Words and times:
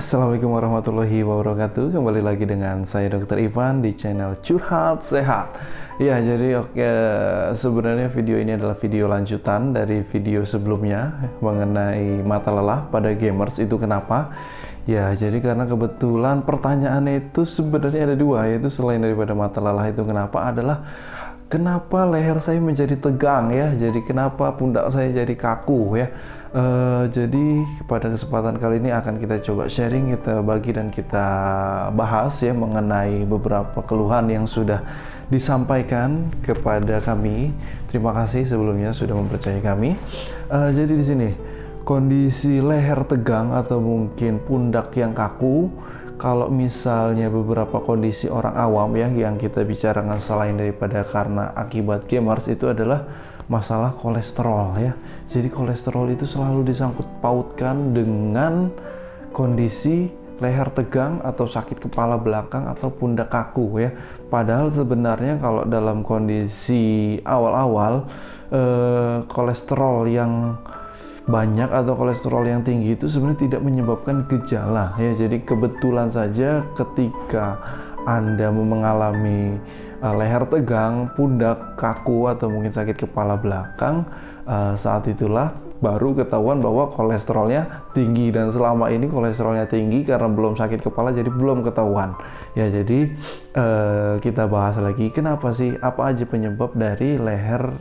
Assalamualaikum 0.00 0.56
warahmatullahi 0.56 1.20
wabarakatuh. 1.20 1.92
Kembali 1.92 2.24
lagi 2.24 2.48
dengan 2.48 2.88
saya 2.88 3.12
Dr. 3.12 3.36
Ivan 3.36 3.84
di 3.84 3.92
channel 3.92 4.32
Curhat 4.40 5.04
Sehat. 5.04 5.52
Ya 6.00 6.16
jadi 6.24 6.64
oke 6.64 6.88
sebenarnya 7.52 8.08
video 8.08 8.40
ini 8.40 8.56
adalah 8.56 8.80
video 8.80 9.12
lanjutan 9.12 9.76
dari 9.76 10.00
video 10.08 10.48
sebelumnya 10.48 11.12
Mengenai 11.44 12.24
mata 12.24 12.48
lelah 12.48 12.88
pada 12.88 13.12
gamers. 13.12 13.60
Itu 13.60 13.76
kenapa? 13.76 14.32
Ya 14.88 15.12
jadi 15.12 15.36
karena 15.36 15.68
kebetulan 15.68 16.48
pertanyaannya 16.48 17.28
itu 17.28 17.44
sebenarnya 17.44 18.08
ada 18.08 18.16
dua. 18.16 18.48
Yaitu 18.48 18.72
selain 18.72 19.04
daripada 19.04 19.36
mata 19.36 19.60
lelah 19.60 19.84
itu 19.84 20.00
kenapa 20.00 20.48
adalah 20.48 20.80
Kenapa 21.50 22.06
leher 22.06 22.38
saya 22.38 22.62
menjadi 22.62 22.94
tegang 22.94 23.50
ya. 23.50 23.74
Jadi 23.74 24.06
kenapa 24.06 24.54
pundak 24.54 24.86
saya 24.94 25.10
jadi 25.10 25.34
kaku 25.34 25.98
ya 25.98 26.08
Uh, 26.50 27.06
jadi 27.14 27.62
pada 27.86 28.10
kesempatan 28.10 28.58
kali 28.58 28.82
ini 28.82 28.90
akan 28.90 29.22
kita 29.22 29.38
coba 29.38 29.70
sharing, 29.70 30.18
kita 30.18 30.42
bagi 30.42 30.74
dan 30.74 30.90
kita 30.90 31.26
bahas 31.94 32.42
ya 32.42 32.50
mengenai 32.50 33.22
beberapa 33.22 33.78
keluhan 33.86 34.26
yang 34.26 34.50
sudah 34.50 34.82
disampaikan 35.30 36.26
kepada 36.42 36.98
kami. 37.06 37.54
Terima 37.86 38.10
kasih 38.10 38.50
sebelumnya 38.50 38.90
sudah 38.90 39.14
mempercayai 39.14 39.62
kami. 39.62 39.94
Uh, 40.50 40.74
jadi 40.74 40.90
di 40.90 41.04
sini 41.06 41.28
kondisi 41.86 42.58
leher 42.58 42.98
tegang 43.06 43.54
atau 43.54 43.78
mungkin 43.78 44.42
pundak 44.42 44.90
yang 44.98 45.14
kaku. 45.14 45.70
Kalau 46.18 46.50
misalnya 46.50 47.30
beberapa 47.30 47.78
kondisi 47.78 48.26
orang 48.26 48.58
awam 48.58 48.92
ya 48.98 49.06
yang 49.06 49.38
kita 49.38 49.62
bicarakan 49.62 50.18
selain 50.18 50.58
daripada 50.58 51.06
karena 51.06 51.54
akibat 51.54 52.10
gamers 52.10 52.50
itu 52.50 52.68
adalah 52.68 53.29
masalah 53.50 53.92
kolesterol 53.98 54.78
ya. 54.78 54.94
Jadi 55.26 55.50
kolesterol 55.50 56.14
itu 56.14 56.24
selalu 56.24 56.70
disangkut 56.70 57.04
pautkan 57.18 57.90
dengan 57.90 58.70
kondisi 59.34 60.08
leher 60.40 60.72
tegang 60.72 61.20
atau 61.20 61.44
sakit 61.44 61.84
kepala 61.84 62.16
belakang 62.16 62.64
atau 62.70 62.88
pundak 62.88 63.28
kaku 63.28 63.84
ya. 63.84 63.90
Padahal 64.32 64.72
sebenarnya 64.72 65.36
kalau 65.42 65.66
dalam 65.68 66.06
kondisi 66.06 67.18
awal-awal 67.26 68.08
eh, 68.54 69.26
kolesterol 69.28 70.08
yang 70.08 70.56
banyak 71.28 71.68
atau 71.68 71.94
kolesterol 71.94 72.48
yang 72.48 72.62
tinggi 72.64 72.96
itu 72.96 73.06
sebenarnya 73.06 73.50
tidak 73.50 73.62
menyebabkan 73.66 74.24
gejala 74.30 74.96
ya. 74.96 75.12
Jadi 75.12 75.44
kebetulan 75.44 76.08
saja 76.08 76.64
ketika 76.78 77.60
anda 78.08 78.48
mengalami 78.52 79.60
uh, 80.00 80.14
leher 80.16 80.44
tegang, 80.48 81.12
pundak 81.16 81.76
kaku 81.76 82.28
atau 82.32 82.48
mungkin 82.48 82.72
sakit 82.72 82.96
kepala 83.08 83.36
belakang, 83.36 84.04
uh, 84.48 84.76
saat 84.76 85.08
itulah 85.08 85.52
baru 85.80 86.12
ketahuan 86.12 86.60
bahwa 86.60 86.92
kolesterolnya 86.92 87.90
tinggi. 87.96 88.28
Dan 88.32 88.52
selama 88.52 88.92
ini 88.92 89.08
kolesterolnya 89.08 89.68
tinggi 89.68 90.04
karena 90.04 90.28
belum 90.28 90.56
sakit 90.56 90.84
kepala 90.84 91.12
jadi 91.12 91.28
belum 91.28 91.64
ketahuan. 91.64 92.16
Ya 92.56 92.68
jadi 92.68 93.12
uh, 93.56 94.20
kita 94.20 94.48
bahas 94.50 94.76
lagi 94.80 95.08
kenapa 95.12 95.52
sih 95.56 95.76
apa 95.80 96.12
aja 96.12 96.24
penyebab 96.28 96.76
dari 96.76 97.16
leher 97.16 97.72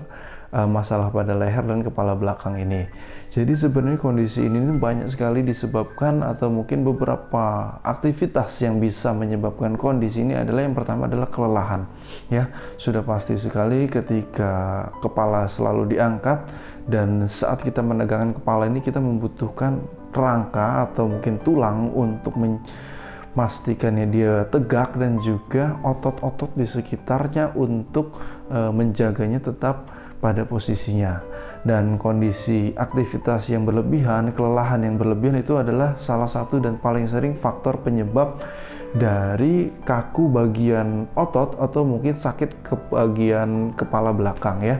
uh, 0.53 0.69
masalah 0.69 1.13
pada 1.13 1.33
leher 1.37 1.65
dan 1.65 1.81
kepala 1.85 2.13
belakang 2.17 2.57
ini. 2.57 2.89
Jadi 3.29 3.53
sebenarnya 3.53 4.01
kondisi 4.01 4.41
ini 4.41 4.57
banyak 4.81 5.05
sekali 5.05 5.45
disebabkan 5.45 6.25
atau 6.25 6.49
mungkin 6.49 6.81
beberapa 6.81 7.77
aktivitas 7.85 8.57
yang 8.65 8.81
bisa 8.81 9.13
menyebabkan 9.13 9.77
kondisi 9.77 10.25
ini 10.25 10.33
adalah 10.33 10.65
yang 10.65 10.73
pertama 10.73 11.05
adalah 11.05 11.29
kelelahan. 11.29 11.85
Ya, 12.33 12.49
sudah 12.81 13.05
pasti 13.05 13.37
sekali 13.37 13.85
ketika 13.85 14.89
kepala 15.05 15.45
selalu 15.45 15.93
diangkat 15.93 16.41
dan 16.89 17.29
saat 17.29 17.61
kita 17.61 17.85
menegangkan 17.85 18.41
kepala 18.41 18.65
ini 18.65 18.81
kita 18.81 18.97
membutuhkan 18.97 19.77
rangka 20.09 20.89
atau 20.89 21.05
mungkin 21.05 21.37
tulang 21.45 21.93
untuk 21.93 22.33
memastikannya 22.33 24.09
dia 24.09 24.33
tegak 24.49 24.97
dan 24.97 25.21
juga 25.21 25.77
otot-otot 25.85 26.49
di 26.57 26.65
sekitarnya 26.65 27.53
untuk 27.53 28.17
e, 28.49 28.73
menjaganya 28.73 29.37
tetap 29.37 29.85
pada 30.19 30.43
posisinya 30.43 31.23
dan 31.67 31.99
kondisi 31.99 32.71
aktivitas 32.75 33.51
yang 33.51 33.67
berlebihan, 33.67 34.31
kelelahan 34.31 34.83
yang 34.83 34.95
berlebihan 34.95 35.43
itu 35.43 35.59
adalah 35.59 35.99
salah 35.99 36.27
satu 36.27 36.59
dan 36.63 36.79
paling 36.79 37.07
sering 37.07 37.35
faktor 37.35 37.79
penyebab 37.83 38.39
dari 38.95 39.69
kaku 39.83 40.31
bagian 40.31 41.05
otot 41.13 41.59
atau 41.59 41.85
mungkin 41.85 42.15
sakit 42.15 42.63
ke 42.63 42.73
bagian 42.89 43.75
kepala 43.75 44.15
belakang 44.15 44.63
ya. 44.63 44.77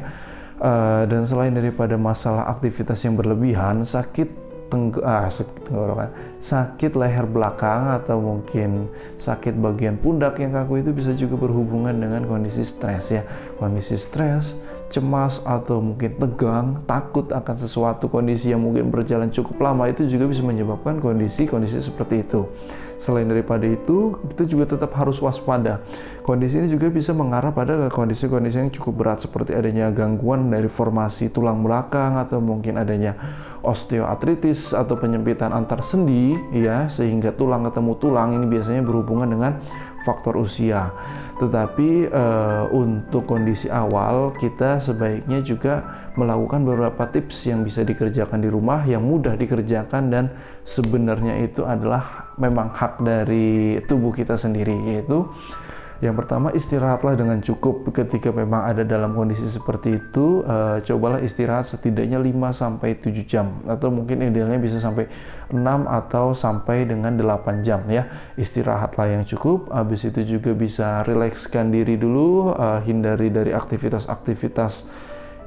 Uh, 0.59 1.07
dan 1.07 1.23
selain 1.23 1.55
daripada 1.55 1.95
masalah 1.95 2.51
aktivitas 2.51 2.99
yang 3.07 3.15
berlebihan, 3.15 3.87
sakit 3.87 4.27
tengg 4.69 5.01
ah, 5.01 5.27
sakit 5.27 5.65
tenggorokan, 5.65 6.09
sakit 6.45 6.93
leher 6.93 7.25
belakang 7.25 7.95
atau 7.95 8.21
mungkin 8.21 8.91
sakit 9.17 9.57
bagian 9.57 9.97
pundak 9.97 10.37
yang 10.37 10.53
kaku 10.53 10.85
itu 10.85 10.93
bisa 10.93 11.11
juga 11.17 11.41
berhubungan 11.41 11.97
dengan 11.97 12.27
kondisi 12.29 12.61
stres 12.61 13.09
ya. 13.09 13.25
Kondisi 13.57 13.97
stres 13.97 14.53
cemas 14.89 15.41
atau 15.45 15.79
mungkin 15.79 16.17
tegang, 16.17 16.81
takut 16.89 17.29
akan 17.29 17.55
sesuatu 17.61 18.09
kondisi 18.09 18.49
yang 18.49 18.65
mungkin 18.65 18.89
berjalan 18.89 19.29
cukup 19.29 19.61
lama 19.61 19.85
itu 19.85 20.09
juga 20.09 20.25
bisa 20.25 20.41
menyebabkan 20.41 20.97
kondisi-kondisi 20.97 21.79
seperti 21.79 22.25
itu. 22.25 22.49
Selain 22.99 23.31
daripada 23.31 23.63
itu, 23.63 24.19
kita 24.35 24.43
juga 24.43 24.75
tetap 24.75 24.91
harus 24.91 25.23
waspada. 25.23 25.79
Kondisi 26.27 26.59
ini 26.59 26.67
juga 26.67 26.91
bisa 26.91 27.15
mengarah 27.15 27.55
pada 27.55 27.87
kondisi-kondisi 27.87 28.59
yang 28.59 28.71
cukup 28.75 28.93
berat 28.99 29.23
seperti 29.23 29.55
adanya 29.55 29.87
gangguan 29.87 30.51
dari 30.51 30.67
formasi 30.67 31.31
tulang 31.31 31.63
belakang 31.63 32.19
atau 32.19 32.43
mungkin 32.43 32.75
adanya 32.75 33.15
osteoartritis 33.63 34.75
atau 34.75 34.99
penyempitan 34.99 35.51
antar 35.55 35.79
sendi 35.79 36.35
ya 36.51 36.91
sehingga 36.91 37.35
tulang 37.35 37.67
ketemu 37.67 37.93
tulang 37.99 38.29
ini 38.35 38.45
biasanya 38.51 38.83
berhubungan 38.83 39.31
dengan 39.31 39.51
faktor 40.03 40.39
usia. 40.39 40.91
Tetapi 41.39 42.11
uh, 42.11 42.67
untuk 42.71 43.23
kondisi 43.27 43.71
awal 43.71 44.35
kita 44.35 44.83
sebaiknya 44.83 45.39
juga 45.39 45.83
melakukan 46.19 46.67
beberapa 46.67 47.07
tips 47.07 47.47
yang 47.47 47.63
bisa 47.63 47.87
dikerjakan 47.87 48.43
di 48.43 48.51
rumah 48.51 48.83
yang 48.83 49.07
mudah 49.07 49.39
dikerjakan 49.39 50.11
dan 50.11 50.25
sebenarnya 50.67 51.47
itu 51.47 51.63
adalah 51.63 52.35
memang 52.35 52.75
hak 52.75 52.99
dari 52.99 53.79
tubuh 53.87 54.11
kita 54.11 54.35
sendiri 54.35 54.75
yaitu 54.83 55.23
yang 55.99 56.15
pertama 56.15 56.47
istirahatlah 56.55 57.19
dengan 57.19 57.43
cukup. 57.43 57.83
Ketika 57.91 58.31
memang 58.31 58.63
ada 58.63 58.87
dalam 58.87 59.11
kondisi 59.19 59.43
seperti 59.51 59.99
itu 59.99 60.47
uh, 60.47 60.79
cobalah 60.79 61.19
istirahat 61.19 61.67
setidaknya 61.67 62.23
5 62.23 62.55
sampai 62.55 62.95
7 63.03 63.27
jam. 63.27 63.59
Atau 63.67 63.91
mungkin 63.91 64.23
idealnya 64.23 64.63
bisa 64.63 64.79
sampai 64.79 65.11
6 65.51 65.59
atau 65.83 66.31
sampai 66.31 66.87
dengan 66.87 67.19
8 67.19 67.67
jam 67.67 67.83
ya. 67.91 68.07
Istirahatlah 68.39 69.11
yang 69.11 69.23
cukup. 69.27 69.67
Habis 69.75 70.07
itu 70.07 70.39
juga 70.39 70.55
bisa 70.55 71.03
rilekskan 71.03 71.67
diri 71.67 71.99
dulu 71.99 72.55
uh, 72.55 72.79
hindari 72.79 73.27
dari 73.27 73.51
aktivitas-aktivitas 73.51 74.87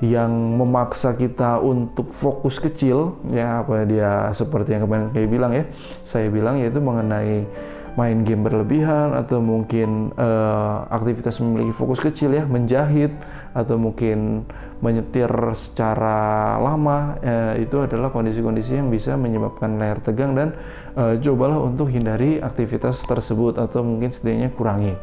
yang 0.05 0.35
memaksa 0.61 1.17
kita 1.17 1.65
untuk 1.65 2.13
fokus 2.21 2.61
kecil 2.61 3.17
ya. 3.33 3.65
Apa 3.65 3.89
dia 3.89 4.29
seperti 4.37 4.77
yang 4.77 4.85
kemarin 4.85 5.09
kayak 5.17 5.33
bilang 5.33 5.53
ya. 5.57 5.65
Saya 6.05 6.29
bilang 6.29 6.61
yaitu 6.61 6.77
mengenai 6.77 7.49
main 7.95 8.25
game 8.25 8.41
berlebihan 8.41 9.13
atau 9.13 9.43
mungkin 9.45 10.17
uh, 10.17 10.89
aktivitas 10.89 11.41
memiliki 11.45 11.77
fokus 11.77 12.01
kecil 12.01 12.33
ya 12.33 12.45
menjahit 12.49 13.13
atau 13.53 13.77
mungkin 13.77 14.49
menyetir 14.81 15.29
secara 15.55 16.57
lama 16.59 17.21
uh, 17.21 17.55
itu 17.61 17.85
adalah 17.85 18.09
kondisi-kondisi 18.09 18.81
yang 18.81 18.89
bisa 18.89 19.15
menyebabkan 19.15 19.77
leher 19.77 20.01
tegang 20.01 20.33
dan 20.33 20.57
uh, 20.97 21.15
cobalah 21.21 21.61
untuk 21.61 21.93
hindari 21.93 22.41
aktivitas 22.41 23.05
tersebut 23.05 23.61
atau 23.61 23.85
mungkin 23.85 24.09
setidaknya 24.09 24.49
kurangi. 24.57 24.97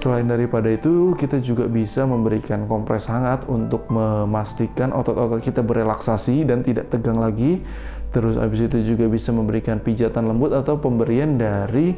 Selain 0.00 0.24
daripada 0.24 0.72
itu, 0.72 1.12
kita 1.20 1.44
juga 1.44 1.68
bisa 1.68 2.08
memberikan 2.08 2.64
kompres 2.64 3.04
hangat 3.04 3.44
untuk 3.52 3.84
memastikan 3.92 4.96
otot-otot 4.96 5.44
kita 5.44 5.60
berelaksasi 5.60 6.48
dan 6.48 6.64
tidak 6.64 6.88
tegang 6.88 7.20
lagi. 7.20 7.60
Terus 8.10 8.34
habis 8.38 8.66
itu 8.66 8.82
juga 8.82 9.06
bisa 9.06 9.30
memberikan 9.30 9.78
pijatan 9.78 10.26
lembut 10.26 10.50
atau 10.50 10.74
pemberian 10.78 11.38
dari 11.38 11.94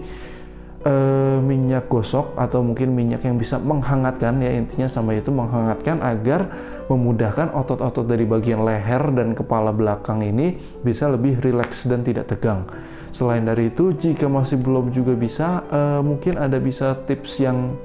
uh, 0.84 1.38
minyak 1.40 1.88
gosok 1.88 2.36
atau 2.36 2.60
mungkin 2.60 2.92
minyak 2.92 3.24
yang 3.24 3.40
bisa 3.40 3.56
menghangatkan 3.56 4.42
ya 4.44 4.52
intinya 4.52 4.88
sama 4.90 5.16
itu 5.16 5.32
menghangatkan 5.32 6.04
agar 6.04 6.52
memudahkan 6.90 7.54
otot-otot 7.56 8.04
dari 8.04 8.28
bagian 8.28 8.66
leher 8.66 9.00
dan 9.16 9.32
kepala 9.32 9.72
belakang 9.72 10.20
ini 10.20 10.60
bisa 10.84 11.08
lebih 11.08 11.40
rileks 11.40 11.88
dan 11.88 12.04
tidak 12.04 12.28
tegang. 12.28 12.68
Selain 13.12 13.44
dari 13.44 13.68
itu, 13.68 13.92
jika 13.92 14.24
masih 14.24 14.56
belum 14.56 14.88
juga 14.92 15.12
bisa, 15.12 15.60
uh, 15.68 16.00
mungkin 16.00 16.40
ada 16.40 16.56
bisa 16.56 16.96
tips 17.04 17.44
yang 17.44 17.76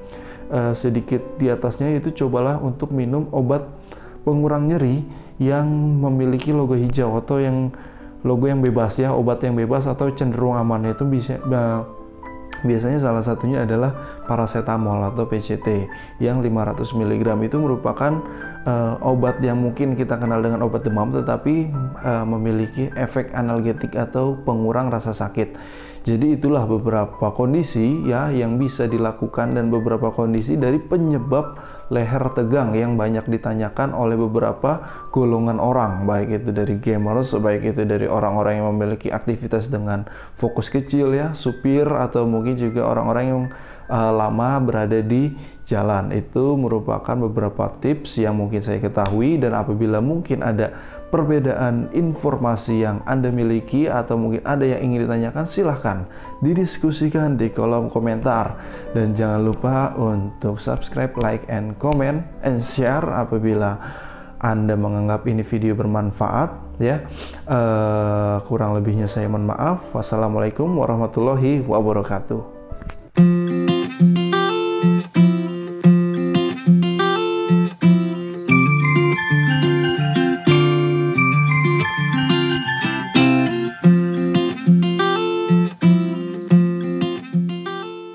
uh, 0.48 0.72
sedikit 0.72 1.20
di 1.36 1.52
atasnya 1.52 1.92
yaitu 1.92 2.12
cobalah 2.24 2.56
untuk 2.60 2.88
minum 2.92 3.28
obat 3.32 3.64
pengurang 4.24 4.72
nyeri 4.72 5.04
yang 5.38 5.68
memiliki 6.00 6.50
logo 6.50 6.74
hijau 6.74 7.14
atau 7.20 7.38
yang 7.38 7.70
logo 8.26 8.46
yang 8.50 8.64
bebas 8.64 8.98
ya, 8.98 9.14
obat 9.14 9.42
yang 9.44 9.54
bebas 9.54 9.86
atau 9.86 10.10
cenderung 10.14 10.58
aman 10.58 10.90
itu 10.90 11.06
bisa 11.06 11.38
uh, 11.48 11.86
Biasanya 12.66 12.98
salah 12.98 13.22
satunya 13.22 13.62
adalah 13.62 13.94
paracetamol 14.26 14.98
atau 15.14 15.30
PCT 15.30 15.86
yang 16.18 16.42
500 16.42 16.90
mg 16.90 17.22
itu 17.46 17.54
merupakan 17.54 18.18
uh, 18.66 18.98
obat 18.98 19.38
yang 19.38 19.62
mungkin 19.62 19.94
kita 19.94 20.18
kenal 20.18 20.42
dengan 20.42 20.66
obat 20.66 20.82
demam 20.82 21.14
tetapi 21.14 21.70
uh, 22.02 22.26
memiliki 22.26 22.90
efek 22.98 23.30
analgetik 23.30 23.94
atau 23.94 24.34
pengurang 24.42 24.90
rasa 24.90 25.14
sakit. 25.14 25.54
Jadi 26.02 26.34
itulah 26.34 26.66
beberapa 26.66 27.30
kondisi 27.30 28.02
ya 28.02 28.26
yang 28.34 28.58
bisa 28.58 28.90
dilakukan 28.90 29.54
dan 29.54 29.70
beberapa 29.70 30.10
kondisi 30.10 30.58
dari 30.58 30.82
penyebab 30.82 31.54
leher 31.88 32.20
tegang 32.36 32.76
yang 32.76 33.00
banyak 33.00 33.24
ditanyakan 33.28 33.96
oleh 33.96 34.16
beberapa 34.16 34.84
golongan 35.08 35.56
orang, 35.56 36.04
baik 36.04 36.44
itu 36.44 36.50
dari 36.52 36.76
gamers, 36.76 37.32
baik 37.32 37.72
itu 37.74 37.82
dari 37.88 38.04
orang-orang 38.04 38.60
yang 38.60 38.68
memiliki 38.76 39.08
aktivitas 39.08 39.72
dengan 39.72 40.04
fokus 40.36 40.68
kecil 40.68 41.16
ya, 41.16 41.32
supir 41.32 41.88
atau 41.88 42.28
mungkin 42.28 42.60
juga 42.60 42.84
orang-orang 42.84 43.24
yang 43.24 43.42
uh, 43.88 44.12
lama 44.12 44.60
berada 44.60 45.00
di 45.00 45.32
jalan. 45.64 46.12
Itu 46.12 46.60
merupakan 46.60 47.16
beberapa 47.16 47.72
tips 47.80 48.20
yang 48.20 48.36
mungkin 48.36 48.60
saya 48.60 48.78
ketahui 48.84 49.40
dan 49.40 49.56
apabila 49.56 50.04
mungkin 50.04 50.44
ada 50.44 50.76
perbedaan 51.08 51.88
informasi 51.96 52.84
yang 52.84 53.00
Anda 53.08 53.32
miliki 53.32 53.88
atau 53.88 54.20
mungkin 54.20 54.44
ada 54.44 54.64
yang 54.64 54.92
ingin 54.92 55.08
ditanyakan 55.08 55.44
silahkan 55.48 55.98
didiskusikan 56.44 57.40
di 57.40 57.48
kolom 57.52 57.88
komentar. 57.88 58.60
Dan 58.92 59.16
jangan 59.16 59.40
lupa 59.44 59.96
untuk 59.96 60.60
subscribe, 60.60 61.12
like, 61.24 61.44
and 61.48 61.76
comment 61.80 62.22
and 62.44 62.60
share 62.60 63.04
apabila 63.04 63.80
anda 64.38 64.78
menganggap 64.78 65.26
ini 65.26 65.42
video 65.42 65.74
bermanfaat 65.74 66.78
ya. 66.78 67.02
Uh, 67.42 68.38
kurang 68.46 68.78
lebihnya 68.78 69.10
saya 69.10 69.26
mohon 69.26 69.50
maaf. 69.50 69.82
Wassalamualaikum 69.90 70.70
warahmatullahi 70.78 71.66
wabarakatuh 71.66 72.57